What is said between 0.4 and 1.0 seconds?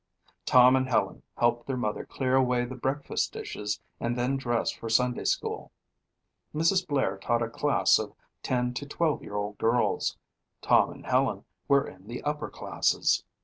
Tom and